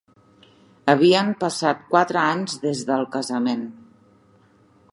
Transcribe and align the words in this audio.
Havien 0.93 1.27
passat 1.43 1.83
quatre 1.91 2.21
anys 2.23 2.57
des 2.65 2.81
de 2.89 2.95
el 2.97 3.05
casament 3.17 3.65